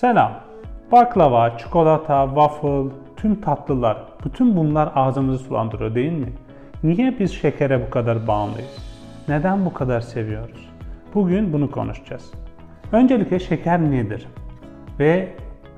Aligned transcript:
Selam. 0.00 0.32
Baklava, 0.92 1.58
çikolata, 1.58 2.26
waffle, 2.26 2.90
tüm 3.16 3.40
tatlılar, 3.40 3.96
bütün 4.24 4.56
bunlar 4.56 4.92
ağzımızı 4.94 5.44
sulandırıyor 5.44 5.94
değil 5.94 6.12
mi? 6.12 6.32
Niye 6.82 7.18
biz 7.18 7.32
şekere 7.32 7.86
bu 7.86 7.90
kadar 7.90 8.26
bağımlıyız? 8.26 9.02
Neden 9.28 9.64
bu 9.64 9.72
kadar 9.72 10.00
seviyoruz? 10.00 10.68
Bugün 11.14 11.52
bunu 11.52 11.70
konuşacağız. 11.70 12.32
Öncelikle 12.92 13.38
şeker 13.38 13.80
nedir? 13.80 14.26
Ve 14.98 15.28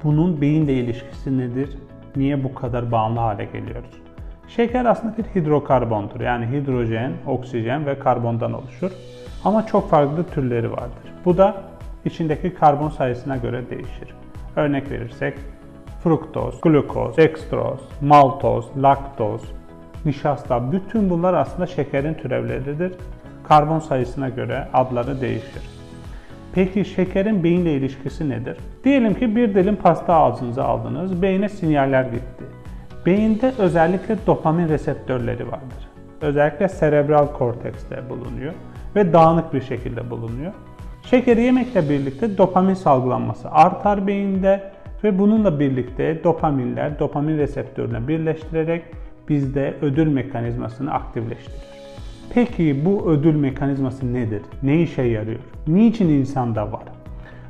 bunun 0.04 0.40
beyinle 0.40 0.74
ilişkisi 0.74 1.38
nedir? 1.38 1.78
Niye 2.16 2.44
bu 2.44 2.54
kadar 2.54 2.92
bağımlı 2.92 3.20
hale 3.20 3.44
geliyoruz? 3.44 4.02
Şeker 4.48 4.84
aslında 4.84 5.16
bir 5.18 5.24
hidrokarbondur. 5.24 6.20
Yani 6.20 6.46
hidrojen, 6.46 7.12
oksijen 7.26 7.86
ve 7.86 7.98
karbondan 7.98 8.52
oluşur. 8.52 8.90
Ama 9.44 9.66
çok 9.66 9.90
farklı 9.90 10.24
türleri 10.24 10.72
vardır. 10.72 11.12
Bu 11.24 11.38
da 11.38 11.54
içindeki 12.04 12.54
karbon 12.54 12.88
sayısına 12.88 13.36
göre 13.36 13.70
değişir. 13.70 14.14
Örnek 14.56 14.90
verirsek 14.90 15.34
fruktoz, 16.02 16.60
glukoz, 16.60 17.16
dextroz, 17.16 17.80
maltoz, 18.00 18.66
laktoz, 18.76 19.42
nişasta 20.04 20.72
bütün 20.72 21.10
bunlar 21.10 21.34
aslında 21.34 21.66
şekerin 21.66 22.14
türevleridir. 22.14 22.92
Karbon 23.48 23.78
sayısına 23.78 24.28
göre 24.28 24.68
adları 24.72 25.20
değişir. 25.20 25.62
Peki 26.54 26.84
şekerin 26.84 27.44
beyinle 27.44 27.72
ilişkisi 27.72 28.30
nedir? 28.30 28.56
Diyelim 28.84 29.14
ki 29.14 29.36
bir 29.36 29.54
dilim 29.54 29.76
pasta 29.76 30.14
ağzınıza 30.14 30.64
aldınız, 30.64 31.22
beyine 31.22 31.48
sinyaller 31.48 32.04
gitti. 32.04 32.44
Beyinde 33.06 33.52
özellikle 33.58 34.16
dopamin 34.26 34.68
reseptörleri 34.68 35.46
vardır. 35.46 35.88
Özellikle 36.20 36.68
serebral 36.68 37.26
kortekste 37.26 38.10
bulunuyor 38.10 38.52
ve 38.96 39.12
dağınık 39.12 39.54
bir 39.54 39.60
şekilde 39.60 40.10
bulunuyor. 40.10 40.52
Şekeri 41.12 41.42
yemekle 41.42 41.90
birlikte 41.90 42.38
dopamin 42.38 42.74
salgılanması 42.74 43.50
artar 43.50 44.06
beyinde 44.06 44.72
ve 45.04 45.18
bununla 45.18 45.60
birlikte 45.60 46.24
dopaminler 46.24 46.98
dopamin 46.98 47.38
reseptörüne 47.38 48.08
birleştirerek 48.08 48.82
bizde 49.28 49.74
ödül 49.82 50.06
mekanizmasını 50.06 50.92
aktifleştirir. 50.92 51.60
Peki 52.34 52.84
bu 52.84 53.10
ödül 53.10 53.34
mekanizması 53.34 54.14
nedir? 54.14 54.42
Ne 54.62 54.82
işe 54.82 55.02
yarıyor? 55.02 55.40
Niçin 55.66 56.08
insanda 56.08 56.72
var? 56.72 56.82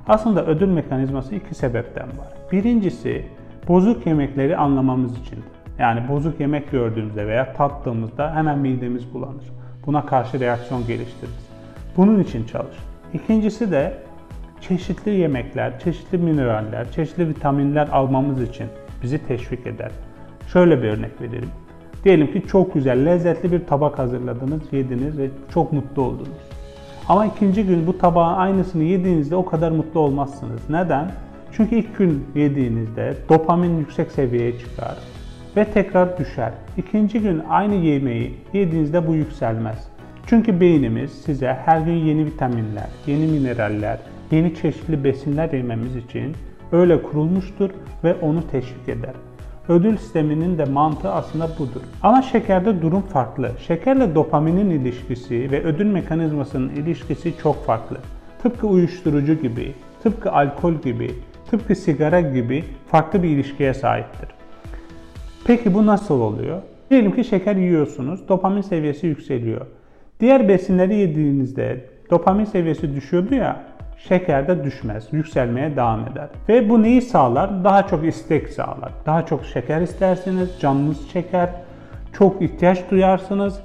Aslında 0.08 0.46
ödül 0.46 0.68
mekanizması 0.68 1.34
iki 1.34 1.54
sebepten 1.54 2.06
var. 2.06 2.28
Birincisi 2.52 3.26
bozuk 3.68 4.06
yemekleri 4.06 4.56
anlamamız 4.56 5.18
içindir. 5.18 5.52
Yani 5.78 6.08
bozuk 6.08 6.40
yemek 6.40 6.70
gördüğümüzde 6.70 7.26
veya 7.26 7.52
tattığımızda 7.52 8.34
hemen 8.34 8.58
midemiz 8.58 9.14
bulanır. 9.14 9.44
Buna 9.86 10.06
karşı 10.06 10.40
reaksiyon 10.40 10.86
geliştiririz. 10.86 11.48
Bunun 11.96 12.22
için 12.22 12.46
çalışır. 12.46 12.91
İkincisi 13.14 13.70
de 13.70 13.92
çeşitli 14.60 15.10
yemekler, 15.10 15.78
çeşitli 15.78 16.18
mineraller, 16.18 16.92
çeşitli 16.92 17.28
vitaminler 17.28 17.88
almamız 17.88 18.42
için 18.42 18.66
bizi 19.02 19.26
teşvik 19.26 19.66
eder. 19.66 19.90
Şöyle 20.52 20.82
bir 20.82 20.88
örnek 20.88 21.20
verelim. 21.20 21.50
Diyelim 22.04 22.32
ki 22.32 22.42
çok 22.46 22.74
güzel, 22.74 23.06
lezzetli 23.06 23.52
bir 23.52 23.66
tabak 23.66 23.98
hazırladınız, 23.98 24.62
yediniz 24.72 25.18
ve 25.18 25.30
çok 25.54 25.72
mutlu 25.72 26.02
oldunuz. 26.02 26.42
Ama 27.08 27.26
ikinci 27.26 27.66
gün 27.66 27.86
bu 27.86 27.98
tabağın 27.98 28.36
aynısını 28.36 28.82
yediğinizde 28.82 29.36
o 29.36 29.44
kadar 29.44 29.70
mutlu 29.70 30.00
olmazsınız. 30.00 30.70
Neden? 30.70 31.10
Çünkü 31.52 31.74
ilk 31.74 31.98
gün 31.98 32.24
yediğinizde 32.34 33.14
dopamin 33.28 33.78
yüksek 33.78 34.10
seviyeye 34.10 34.58
çıkar 34.58 34.96
ve 35.56 35.64
tekrar 35.64 36.18
düşer. 36.18 36.52
İkinci 36.76 37.20
gün 37.20 37.42
aynı 37.50 37.74
yemeği 37.74 38.34
yediğinizde 38.52 39.06
bu 39.06 39.14
yükselmez. 39.14 39.91
Çünkü 40.26 40.60
beynimiz 40.60 41.12
size 41.12 41.58
her 41.64 41.80
gün 41.80 41.92
yeni 41.92 42.26
vitaminler, 42.26 42.88
yeni 43.06 43.26
mineraller, 43.26 43.98
yeni 44.30 44.54
çeşitli 44.54 45.04
besinler 45.04 45.52
yememiz 45.52 45.96
için 45.96 46.36
öyle 46.72 47.02
kurulmuştur 47.02 47.70
ve 48.04 48.14
onu 48.14 48.48
teşvik 48.50 48.88
eder. 48.88 49.14
Ödül 49.68 49.96
sisteminin 49.96 50.58
de 50.58 50.64
mantığı 50.64 51.12
aslında 51.12 51.48
budur. 51.58 51.80
Ama 52.02 52.22
şekerde 52.22 52.82
durum 52.82 53.00
farklı. 53.00 53.50
Şekerle 53.66 54.14
dopaminin 54.14 54.70
ilişkisi 54.70 55.50
ve 55.50 55.62
ödül 55.62 55.86
mekanizmasının 55.86 56.68
ilişkisi 56.68 57.38
çok 57.42 57.64
farklı. 57.66 57.96
Tıpkı 58.42 58.66
uyuşturucu 58.66 59.34
gibi, 59.34 59.72
tıpkı 60.02 60.32
alkol 60.32 60.74
gibi, 60.74 61.10
tıpkı 61.50 61.74
sigara 61.74 62.20
gibi 62.20 62.64
farklı 62.86 63.22
bir 63.22 63.28
ilişkiye 63.28 63.74
sahiptir. 63.74 64.28
Peki 65.46 65.74
bu 65.74 65.86
nasıl 65.86 66.20
oluyor? 66.20 66.62
Diyelim 66.90 67.12
ki 67.12 67.24
şeker 67.24 67.56
yiyorsunuz, 67.56 68.28
dopamin 68.28 68.62
seviyesi 68.62 69.06
yükseliyor. 69.06 69.66
Diğer 70.22 70.48
besinleri 70.48 70.94
yediğinizde 70.94 71.84
dopamin 72.10 72.44
seviyesi 72.44 72.96
düşüyordu 72.96 73.34
ya, 73.34 73.60
şeker 73.98 74.48
de 74.48 74.64
düşmez, 74.64 75.08
yükselmeye 75.12 75.76
devam 75.76 76.00
eder. 76.00 76.28
Ve 76.48 76.68
bu 76.68 76.82
neyi 76.82 77.02
sağlar? 77.02 77.64
Daha 77.64 77.86
çok 77.86 78.04
istek 78.04 78.48
sağlar. 78.48 78.92
Daha 79.06 79.26
çok 79.26 79.44
şeker 79.44 79.80
istersiniz, 79.80 80.60
canınız 80.60 81.08
çeker, 81.08 81.48
çok 82.12 82.42
ihtiyaç 82.42 82.90
duyarsınız. 82.90 83.60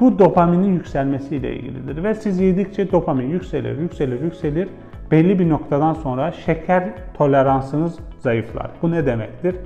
Bu 0.00 0.18
dopaminin 0.18 0.74
yükselmesiyle 0.74 1.56
ilgilidir 1.56 2.04
ve 2.04 2.14
siz 2.14 2.40
yedikçe 2.40 2.92
dopamin 2.92 3.30
yükselir, 3.30 3.78
yükselir, 3.78 4.20
yükselir. 4.20 4.68
Belli 5.10 5.38
bir 5.38 5.48
noktadan 5.48 5.94
sonra 5.94 6.32
şeker 6.32 6.84
toleransınız 7.14 7.98
zayıflar. 8.18 8.70
Bu 8.82 8.90
ne 8.90 9.06
demektir? 9.06 9.56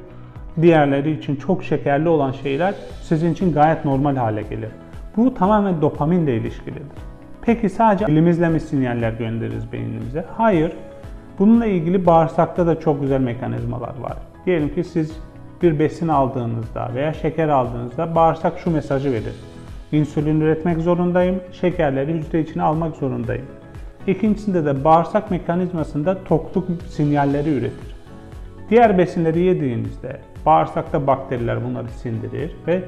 Diğerleri 0.63 1.11
için 1.11 1.37
çok 1.37 1.65
şekerli 1.65 2.09
olan 2.09 2.33
şeyler 2.33 2.75
sizin 3.03 3.33
için 3.33 3.53
gayet 3.53 3.85
normal 3.85 4.17
hale 4.17 4.43
gelir. 4.43 4.71
Bu 5.17 5.35
tamamen 5.35 5.83
dopaminle 5.83 6.37
ilişkilidir. 6.37 6.99
Peki 7.43 7.69
sadece 7.69 8.05
elimizle 8.05 8.49
mi 8.49 8.61
sinyaller 8.61 9.13
göndeririz 9.13 9.73
beynimize? 9.73 10.25
Hayır. 10.37 10.73
Bununla 11.39 11.67
ilgili 11.67 12.07
bağırsakta 12.07 12.67
da 12.67 12.81
çok 12.81 13.01
güzel 13.01 13.21
mekanizmalar 13.21 13.99
var. 14.01 14.17
Diyelim 14.47 14.75
ki 14.75 14.85
siz 14.85 15.21
bir 15.63 15.79
besin 15.79 16.09
aldığınızda 16.09 16.91
veya 16.95 17.13
şeker 17.13 17.49
aldığınızda 17.49 18.15
bağırsak 18.15 18.59
şu 18.59 18.71
mesajı 18.71 19.13
verir. 19.13 19.35
İnsülin 19.93 20.41
üretmek 20.41 20.81
zorundayım, 20.81 21.41
şekerleri 21.53 22.13
hücre 22.13 22.41
içine 22.41 22.63
almak 22.63 22.97
zorundayım. 22.97 23.47
İkincisinde 24.07 24.65
de 24.65 24.85
bağırsak 24.85 25.31
mekanizmasında 25.31 26.25
tokluk 26.25 26.67
sinyalleri 26.89 27.51
üretir. 27.51 27.97
Diğer 28.71 28.99
besinleri 28.99 29.41
yediğinizde 29.41 30.21
bağırsakta 30.47 31.07
bakteriler 31.07 31.65
bunları 31.65 31.89
sindirir 31.89 32.57
ve 32.67 32.83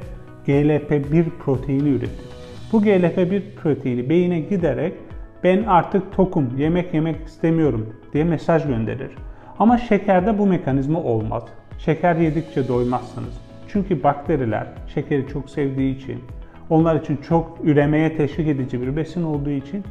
GLP-1 0.46 1.24
proteini 1.44 1.88
üretir. 1.88 2.26
Bu 2.72 2.82
GLP-1 2.82 3.42
proteini 3.62 4.08
beyine 4.08 4.40
giderek 4.40 4.94
ben 5.44 5.62
artık 5.62 6.12
tokum, 6.12 6.58
yemek 6.58 6.94
yemek 6.94 7.26
istemiyorum 7.26 7.94
diye 8.12 8.24
mesaj 8.24 8.66
gönderir. 8.66 9.10
Ama 9.58 9.78
şekerde 9.78 10.38
bu 10.38 10.46
mekanizma 10.46 11.02
olmaz. 11.02 11.44
Şeker 11.78 12.16
yedikçe 12.16 12.68
doymazsınız. 12.68 13.40
Çünkü 13.68 14.02
bakteriler 14.02 14.66
şekeri 14.94 15.28
çok 15.28 15.50
sevdiği 15.50 15.96
için, 15.96 16.20
onlar 16.70 17.00
için 17.00 17.16
çok 17.16 17.58
üremeye 17.64 18.16
teşvik 18.16 18.48
edici 18.48 18.82
bir 18.82 18.96
besin 18.96 19.22
olduğu 19.22 19.50
için 19.50 19.84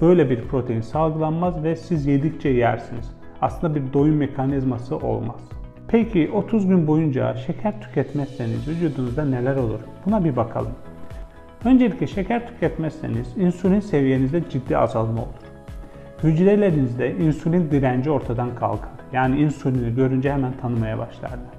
böyle 0.00 0.30
bir 0.30 0.42
protein 0.42 0.80
salgılanmaz 0.80 1.64
ve 1.64 1.76
siz 1.76 2.06
yedikçe 2.06 2.48
yersiniz. 2.48 3.10
Aslında 3.40 3.74
bir 3.74 3.92
doyum 3.92 4.16
mekanizması 4.16 4.96
olmaz. 4.96 5.40
Peki 5.92 6.30
30 6.34 6.66
gün 6.66 6.86
boyunca 6.86 7.36
şeker 7.36 7.80
tüketmezseniz 7.80 8.68
vücudunuzda 8.68 9.24
neler 9.24 9.56
olur? 9.56 9.80
Buna 10.06 10.24
bir 10.24 10.36
bakalım. 10.36 10.72
Öncelikle 11.64 12.06
şeker 12.06 12.46
tüketmezseniz 12.46 13.36
insülin 13.36 13.80
seviyenizde 13.80 14.50
ciddi 14.50 14.76
azalma 14.76 15.22
olur. 15.22 15.42
Hücrelerinizde 16.22 17.16
insülin 17.16 17.70
direnci 17.70 18.10
ortadan 18.10 18.54
kalkar. 18.54 18.90
Yani 19.12 19.40
insülini 19.40 19.94
görünce 19.94 20.32
hemen 20.32 20.52
tanımaya 20.52 20.98
başlarlar. 20.98 21.54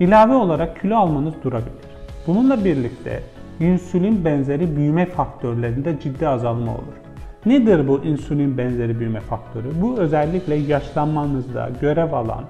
İlave 0.00 0.34
olarak 0.34 0.80
kilo 0.80 0.96
almanız 0.96 1.34
durabilir. 1.44 1.88
Bununla 2.26 2.64
birlikte 2.64 3.22
insülin 3.60 4.24
benzeri 4.24 4.76
büyüme 4.76 5.06
faktörlerinde 5.06 6.00
ciddi 6.00 6.28
azalma 6.28 6.72
olur. 6.72 6.98
Nedir 7.46 7.88
bu 7.88 8.04
insülin 8.04 8.58
benzeri 8.58 8.98
büyüme 8.98 9.20
faktörü? 9.20 9.68
Bu 9.82 9.98
özellikle 9.98 10.54
yaşlanmanızda 10.54 11.70
görev 11.80 12.12
alan 12.12 12.44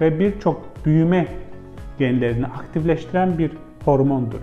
ve 0.00 0.18
birçok 0.18 0.62
büyüme 0.84 1.26
genlerini 1.98 2.46
aktifleştiren 2.46 3.38
bir 3.38 3.50
hormondur. 3.84 4.40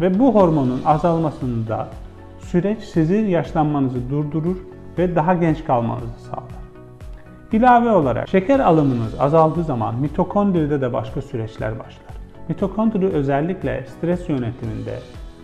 Ve 0.00 0.18
bu 0.18 0.34
hormonun 0.34 0.82
azalmasında 0.84 1.88
süreç 2.38 2.78
sizin 2.82 3.26
yaşlanmanızı 3.26 4.10
durdurur 4.10 4.56
ve 4.98 5.16
daha 5.16 5.34
genç 5.34 5.64
kalmanızı 5.64 6.20
sağlar. 6.30 6.62
İlave 7.52 7.90
olarak 7.90 8.28
şeker 8.28 8.60
alımınız 8.60 9.20
azaldığı 9.20 9.64
zaman 9.64 9.94
mitokondride 10.00 10.80
de 10.80 10.92
başka 10.92 11.22
süreçler 11.22 11.78
başlar. 11.78 12.16
Mitokondri 12.48 13.06
özellikle 13.06 13.86
stres 13.86 14.28
yönetiminde, 14.28 14.98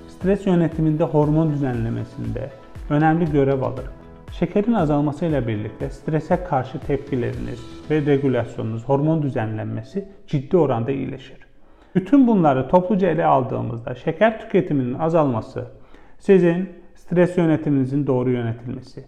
stres 0.09 0.47
yönetiminde 0.47 1.05
hormon 1.05 1.51
düzenlemesinde 1.51 2.51
önemli 2.91 3.33
görev 3.33 3.63
alır. 3.63 3.85
Şekerin 4.33 4.73
azalmasıyla 4.73 5.49
birlikte 5.49 5.91
strese 5.91 6.45
karşı 6.45 6.79
tepkileriniz 6.79 7.61
ve 7.91 8.07
regülasyonunuz, 8.07 8.85
hormon 8.85 9.23
düzenlenmesi 9.23 10.09
ciddi 10.27 10.57
oranda 10.57 10.91
iyileşir. 10.91 11.39
Bütün 11.95 12.27
bunları 12.27 12.69
topluca 12.69 13.09
ele 13.09 13.25
aldığımızda 13.25 13.95
şeker 13.95 14.41
tüketiminin 14.41 14.95
azalması, 14.95 15.67
sizin 16.19 16.69
stres 16.95 17.39
yönetiminizin 17.39 18.07
doğru 18.07 18.31
yönetilmesi, 18.31 19.05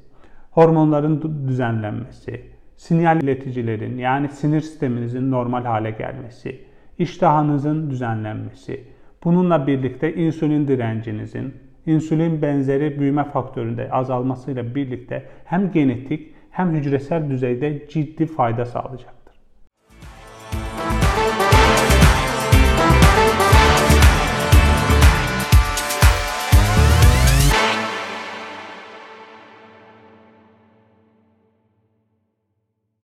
hormonların 0.51 1.47
düzenlenmesi, 1.49 2.45
sinyal 2.77 3.23
ileticilerin 3.23 3.99
yani 3.99 4.29
sinir 4.29 4.61
sisteminizin 4.61 5.31
normal 5.31 5.65
hale 5.65 5.91
gelmesi, 5.91 6.65
iştahınızın 6.99 7.91
düzenlenmesi, 7.91 8.85
bununla 9.25 9.67
birlikte 9.67 10.15
insülin 10.15 10.69
direncinizin, 10.69 11.55
İnsülin 11.87 12.37
bənzəri 12.43 12.91
böyümə 12.99 13.25
faktorunda 13.33 13.87
azalması 14.01 14.53
ilə 14.53 14.67
birlikdə 14.75 15.23
həm 15.53 15.71
genetik, 15.77 16.29
həm 16.59 16.75
hücrəsəl 16.77 17.29
düzeydə 17.31 17.73
ciddi 17.93 18.27
fayda 18.27 18.67
sağlayacaq. 18.67 19.20